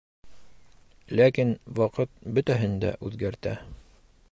Ләкин 1.19 1.51
ваҡыт 1.81 2.15
бөтәһен 2.39 2.75
дә 2.85 2.93
үҙгәртә! 3.11 3.57